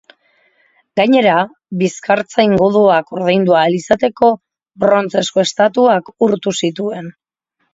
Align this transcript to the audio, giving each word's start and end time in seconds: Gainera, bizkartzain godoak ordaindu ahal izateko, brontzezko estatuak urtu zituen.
Gainera, 0.99 1.35
bizkartzain 1.81 2.55
godoak 2.61 3.13
ordaindu 3.17 3.57
ahal 3.59 3.77
izateko, 3.81 4.31
brontzezko 4.85 5.45
estatuak 5.47 6.11
urtu 6.31 6.57
zituen. 6.65 7.13